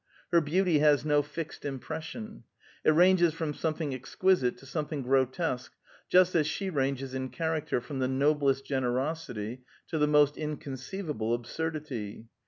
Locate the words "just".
6.09-6.33